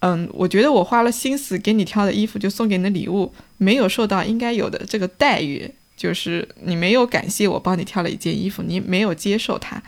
[0.00, 9.82] 嗯，我觉得我花了心思给你挑的衣服，就送给你的礼物，没有受到应该有的这个待遇，就是你没有感谢我帮你挑了一件衣服，你没有接受它。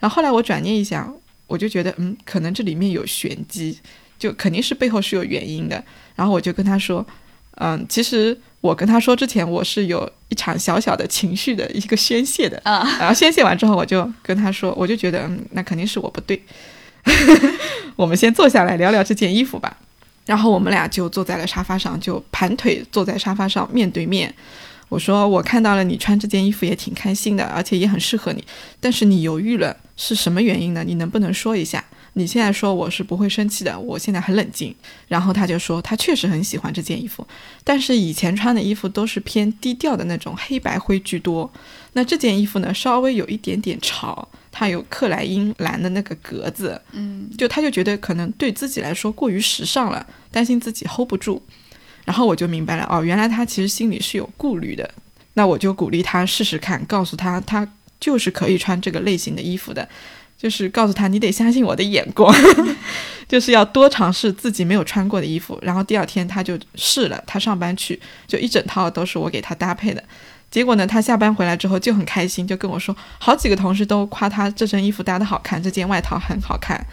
[0.00, 1.14] 然后后来我转念一想，
[1.46, 3.78] 我就觉得，嗯，可能这里面有玄机，
[4.18, 5.84] 就肯定是背后是有原因的。
[6.16, 7.06] 然后我就跟他说，
[7.56, 12.58] 嗯，其实我跟他说之前，我是有一场小小的情绪的一个宣泄的。
[12.64, 16.40] 啊， 然后宣泄完之后，我就跟他说，我就觉得，嗯，那肯定是我不对。
[17.96, 19.76] 我们先坐下来聊聊这件衣服吧。
[20.24, 24.32] 然后我们俩就坐在了沙发上，就盘腿坐在沙发上面对面。
[24.88, 28.44] 我说，我看到了你穿这件衣服也挺开心的，而且也很适合你。
[28.78, 30.84] 但是你犹豫了，是什么原因呢？
[30.86, 31.84] 你能不能说一下？
[32.14, 34.74] 你现在说我是不会生气的，我现在很冷静。
[35.08, 37.26] 然后他就说，他确实很喜欢这件衣服，
[37.64, 41.50] 但是以前穿的衣服都是偏低调的那种黑白灰居多。
[41.94, 51.42] 那这件衣服呢，稍微有一点点潮，它有克莱因蓝的那个格子，嗯就他就觉得可能对自己来说过于时尚了，担心自己 hold 不住。
[52.04, 54.90] 然后我就明白了，哦，原来他其实心里是有顾虑的。
[55.34, 57.66] 那我就鼓励他试试看，告诉他他
[58.00, 59.88] 就是可以穿这个类型的衣服的，
[60.42, 62.34] 就是告诉他你得相信我的眼光，
[63.28, 65.56] 就是要多尝试自己没有穿过的衣服。
[65.62, 70.02] 然后第二天他就试了，他上班去就一整套都是我给他搭配的。
[70.50, 76.84] 结果呢，他下班回来之后就很开心，就跟我说，好几个同事都夸他这身衣服搭的好看，这件外套很好看。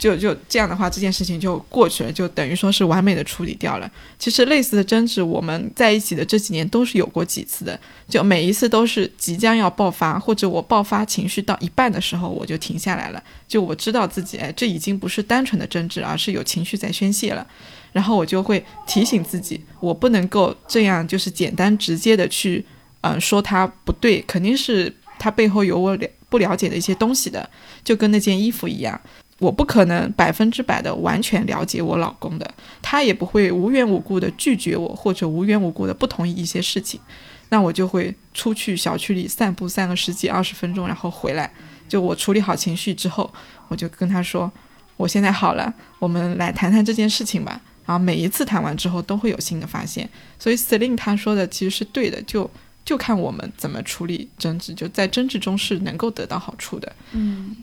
[0.00, 3.90] 就就这样的话，这件事情就过去了，就等于说是完美的处理掉了。
[4.18, 7.78] 其实类似的争执，我们在一起的这几年都是有过几次的，
[8.08, 13.22] 就每一次都是即将要爆发，或者我爆发情绪到一半的时候，我就停下来了。
[13.46, 17.46] 就我知道自己，哎，这已经不是单纯的争执，而是有情绪在宣泄了。
[17.92, 22.64] 然后我就会提醒自己，我不能够这样就是简单直接的去，
[23.02, 27.50] 嗯，说他不对，肯定是他背后有我了不了解的一些东西的，
[27.82, 28.98] 就跟那件衣服一样，
[29.40, 32.48] 我不可能百分之百的完全了解我老公的，
[32.80, 37.00] 他也不会无缘无故的拒绝我或者无缘无故的不同意一些事情，
[37.48, 41.52] 那我就会出去小区里散步散个十几二十分钟，然后回来，
[41.88, 43.28] 就我处理好情绪之后，
[43.66, 44.48] 我就跟他说。
[44.96, 47.58] 我现在好了，我们来谈谈这件事情吧。
[47.86, 50.06] 然后每一次谈完之后都会有新的发现，
[50.38, 52.48] 所以 Celine 他说的其实是对的，就
[52.84, 56.92] 就看我们怎么处理争执，就在争执中是能够得到好处的。
[57.12, 57.56] 嗯，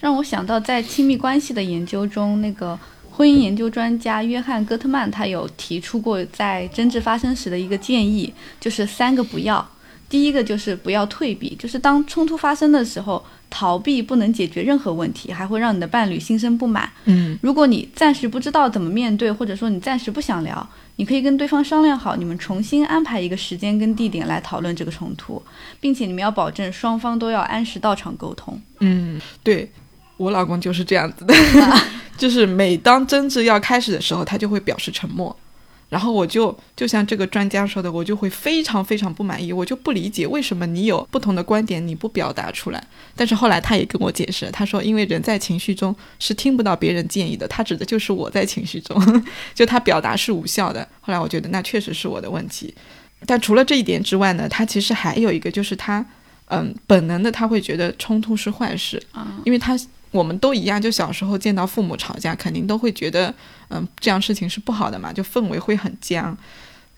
[0.00, 2.78] 让我想到在亲密关系的研究中，那个
[3.10, 9.68] 婚姻研究专家约翰戈特曼他有提出过在争执发生时的一个建议，就是三个不要。
[10.08, 16.90] 第一个就是不要退避，就是当冲突发生的时候，逃避不能解决任何问题，还会让你的伴侣心生不满。
[17.04, 25.42] 嗯，如果你暂时不知道怎么面对，或者说你暂时不想聊，你可以跟对方商量好，你们重新安排一个时间跟地点来讨论这个冲突，
[25.78, 28.58] 并且你们要保证双方都要按时到场沟通。
[28.80, 29.70] 嗯，对
[30.16, 31.34] 我老公就是这样子的，
[32.16, 35.36] 就是每当争执要开始的时候，他就会表示沉默。
[35.88, 42.86] 然后我就就像这个专家说的，我就会非常非常不满意，我就不理解为什么你有不同的观点你不表达出来。
[43.16, 49.24] 但是后来他也跟我解释，他说因为人在情绪中是听不到别人建议的，他指的就是我在情绪中，
[49.54, 50.86] 就他表达是无效的。
[51.00, 52.74] 后来我觉得那确实是我的问题。
[53.26, 56.04] 但除了这一点之外呢，他其实还有一个就是他，
[56.48, 59.02] 嗯，本能的他会觉得冲突是坏事，
[59.44, 59.78] 因为他。
[60.10, 63.32] 我们都一样，就小时候见到父母吵架，肯定都会觉得，
[63.68, 66.36] 嗯，这样事情是不好的嘛，就氛围会很僵。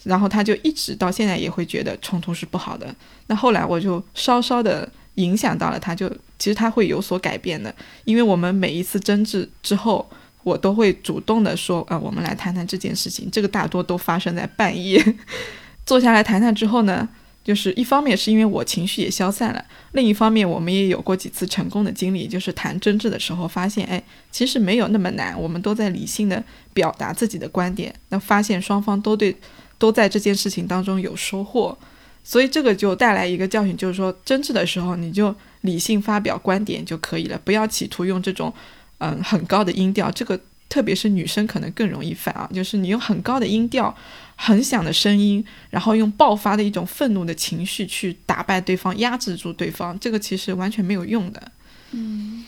[0.04, 2.94] 然后他就一直到现在也会觉得冲突是不好的。
[3.26, 6.08] 那后来我就稍稍的影响到了他，就
[6.38, 7.74] 其实他会有所改变的。
[8.04, 10.08] 因为我们每一次争执之后，
[10.42, 13.30] 我都会主动的说，呃，我们来谈谈这件事情。
[13.30, 15.04] 这个大多都发生在半夜，
[15.84, 17.08] 坐下来谈谈之后呢。
[17.42, 29.34] 就是一方面是因为我情绪也消散了，另一方面我们也有过几次成功的经历，就是谈争执的时候发现，哎，其实没有那么难，我们都在理性的表达自己的观点，那发现双方都对，
[29.78, 31.76] 都在这件事情当中有收获，
[32.22, 38.52] 所以这个就带来一个教训，就是说争执的时候你就理性发表观点就可以了，不要企图用这种
[38.98, 40.38] 嗯很高的音调，这个
[40.68, 43.96] 特别是女生可能更容易犯啊，就是你用很高的音调。
[44.42, 51.52] 很响的声音，然后用爆发的一种愤怒的情绪去打败对方，压制住对方，这个其实完全没有用的。
[51.90, 52.46] 嗯，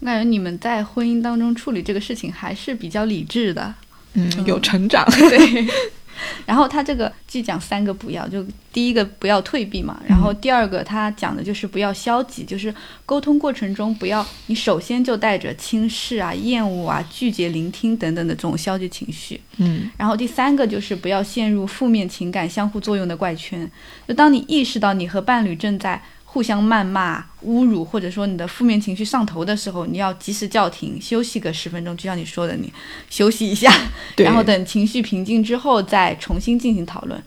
[0.00, 3.72] 我感觉你们在婚姻当中处理这个事情还是比较理智的。
[4.14, 5.08] 嗯，有成长。
[5.12, 5.68] 对。
[6.46, 23.70] 然后他这个既讲三个不要，就第一个不要退避嘛，然后第二个他讲的就是不要消极，就是沟通过程中不要你首先就带着轻视啊、厌恶啊、拒绝聆听等等的这种消极情绪，嗯，然后第三个就是不要陷入负面情感相互作用的怪圈，
[24.06, 26.02] 就当你意识到你和伴侣正在。
[26.32, 32.72] 互相谩骂、侮辱，或者说你的负面情绪上头的时候，你要及时叫停，休息个十分钟，就像你说的，你
[33.10, 33.70] 休息一下，
[34.16, 37.22] 然后等情绪平静之后再重新进行讨论。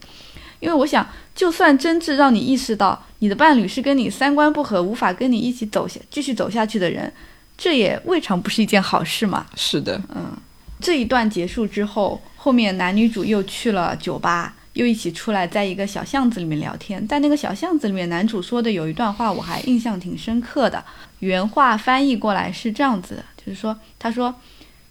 [0.59, 7.13] 因为我想，就算真挚让你意识到你的伴侣是跟你三观不合、无法跟你一起走下、继续走下去的人，
[7.55, 9.45] 这也未尝不是一件好事嘛。
[9.55, 10.35] 是的，嗯，
[10.79, 14.55] 这一段结束之后，后面男女主又去了酒吧。
[14.75, 17.07] 又一起出来，在一个小巷子里面聊天。
[17.07, 20.83] 在那个小巷子里面，男主说的有一段话，我还印象挺深刻的。
[21.19, 24.35] 原话翻译过来是这样子的，就是说，他说，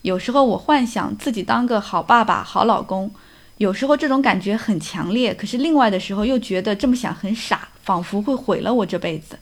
[0.01, 3.11] 有时候我幻想自己当个好爸爸、好老公，
[3.59, 9.39] 有时候这种感觉很强烈，可是另外的时候又觉得这么想很傻，仿佛会毁了我这辈子。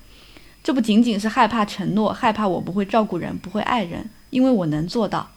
[0.64, 5.30] 这不仅仅是害怕承诺，害怕我不会照顾人，不会爱人，因为我能做到。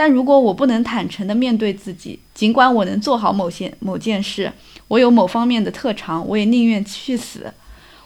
[0.00, 4.50] 但如果我不能坦诚地面对自己，尽管我能做好某些某件事，
[4.88, 7.52] 我有某方面的特长，我也宁愿去死。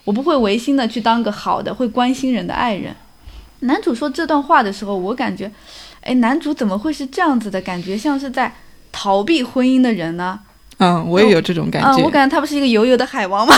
[0.03, 2.97] 我不会违心的去当个好的、会关心人的爱人。
[3.61, 5.49] 男主说这段话的时候，我感觉，
[6.01, 8.53] 哎，男主怎么会是这样子的感觉，像是在
[8.90, 10.40] 逃避婚姻的人呢？
[10.79, 11.99] 嗯，我也有这种感觉。
[12.03, 13.55] 我感觉他不是一个油油的海王吗？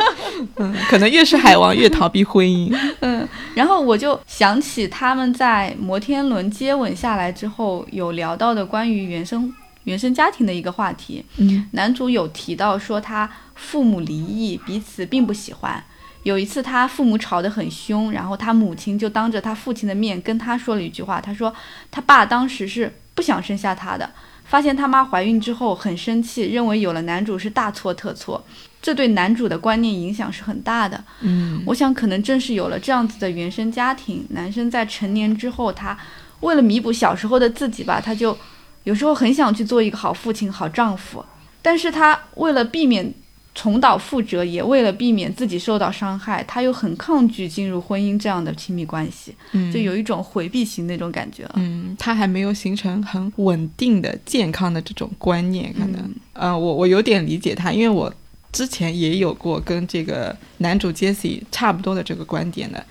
[0.56, 2.76] 嗯，可能越是海王越逃避婚姻。
[3.00, 9.52] 嗯，然后我就想起他们在摩天轮接吻下来之后，有聊到的关于原生
[9.84, 11.24] 原生家庭的一个话题。
[11.36, 15.82] 嗯，男主有提到说他父母离异，彼此并不喜欢。
[16.24, 21.54] 有一次他父母吵得很凶，然后他母亲就当着他父亲的面跟他说了一句话，他说
[21.90, 24.10] 他爸当时是不想生下他的。
[24.48, 28.42] 发现他妈怀孕之后很生气，认为有了男主是大错特错，
[28.80, 31.02] 这对男主的观念影响是很大的。
[31.20, 35.98] 嗯，我想可能正是有了这样子的原生家庭，男生在成年之后，他
[36.40, 38.36] 为了弥补小时候的自己吧，他就
[38.84, 41.24] 有时候很想去做一个好父亲、好丈夫，
[41.60, 43.12] 但是他为了避免
[43.56, 51.52] 重蹈覆辙，也为了避免自己受到伤害，他又很抗拒进入婚姻这样的亲密关系，嗯就有一种回避型那种感觉了。
[51.54, 58.12] 嗯，他还没有形成很稳定的、健康的这种观念，可能，嗯呃，我我有点理解他，因为我
[58.52, 62.84] 之前也有过跟这个男主 Jesse 差不多的这个观点的，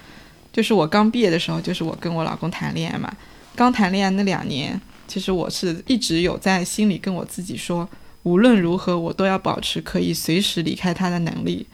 [0.51, 3.15] 就是我刚毕业的时候，就是我跟我老公谈恋爱嘛，
[3.55, 7.87] 刚谈恋爱那两年，其实我是一直有在心里跟我自己说，
[8.25, 11.65] 无论如何我都要保持可以随时离开他的能力，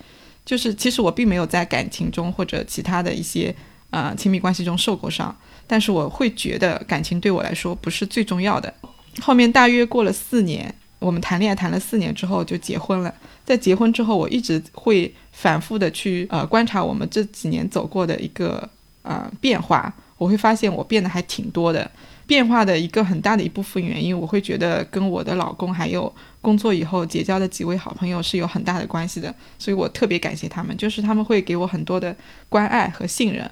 [0.45, 3.55] 就是其实我并没有在感情中或者其他的一些
[3.89, 5.33] 呃亲密关系中受过伤。
[5.65, 8.73] 但是我会觉得感情对我来说不是最重要的。
[9.21, 13.13] 后面大约过了四年，我们谈恋爱谈了四年之后就结婚了。
[13.45, 18.69] 在结婚之后，我一直会反复的去呃观察我们这几年走过的一个
[19.03, 21.89] 呃变化，我会发现我变得还挺多的。
[22.27, 32.15] 变化的一个很大的一部分原因，我会觉得跟我的老公还有工作以后结交的几位好朋友是有很大的关系的，所以我特别感谢他们，就是他们会给我很多的
[32.47, 33.49] 关爱和信任。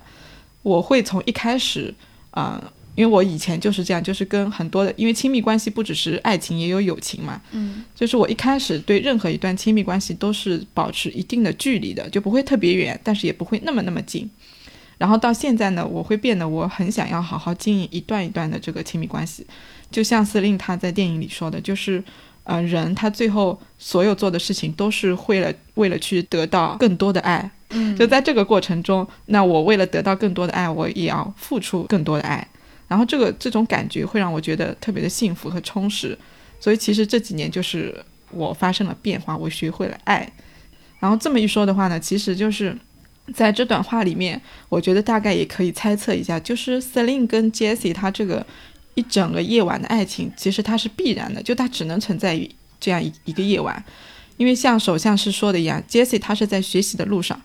[0.62, 1.92] 我会从一开始，
[2.30, 2.62] 啊、
[2.96, 7.42] 因为我以前就是这样，就是跟很多的，因为亲密关系不只是爱情，也有友情嘛。
[7.52, 14.30] 嗯就是我一开始对任何一段亲密关系都是保持一定的距离的，就不会特别远，但是也不会那么那么近。
[15.00, 19.48] 然后到现在呢，我会变得我很想要好好经营一段一段的这个亲密关系，
[19.90, 22.04] 就像司令他在电影里说的，就是
[22.44, 32.46] 呃，人他最后所有做的事情都是为了为了去得到更多的爱，嗯，就在这个过程中，那我为了得到更多的爱，我也要付出更多的爱，
[32.90, 36.18] 然后这个这种感觉会让我觉得特别的幸福和充实。
[36.60, 40.30] 所以其实这几年就是我发生了变化，我学会了爱。
[41.00, 42.78] 然后这么一说的话呢，其实就是
[43.34, 48.46] 在这段话里面，我觉得大概也可以猜测一下，就是 Celine 跟 Jessie 他这个
[48.96, 52.50] 一整个夜晚的爱情，其实它是必然的，就它只能存在于
[52.80, 53.84] 这样一一个夜晚。
[54.38, 57.42] 因为像首相是说的一样，Jessie 他是在学习的路上。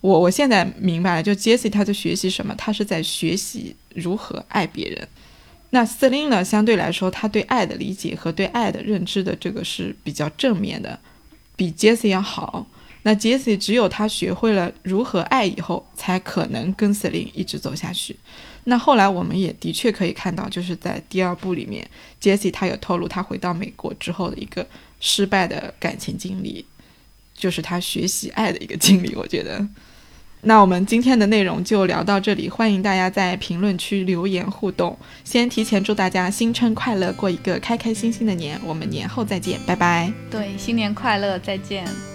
[0.00, 2.54] 我我现在明白了，就 Jessie 他在学习什么？
[2.56, 5.06] 他是在学习如何爱别人。
[5.70, 10.98] 那 Celine 呢，相对来说，他对爱的理解和对爱的认知的这个是比较正面的，
[11.54, 12.66] 比 Jessie 要好。
[13.04, 18.16] 那 Jesse 只有他学会了如何爱以后，才可能跟 Celine 一直走下去。
[18.64, 21.84] 那后来我们也的确可以看到，就是在第二部里面
[22.20, 24.64] ，Jesse 他有透露他回到美国之后的一个
[25.00, 26.64] 失败的感情经历，
[27.34, 29.16] 就是他学习爱的一个经历。
[29.16, 29.66] 我觉得，
[30.42, 34.96] 那我们今天的内容就聊到这里，欢迎大家在评论区留言互动。
[35.24, 38.60] 先提前祝大家新春快乐，过一个开开心心的年。
[38.64, 40.12] 我们年后再见，拜拜。
[40.30, 42.11] 对，新年快乐，再见。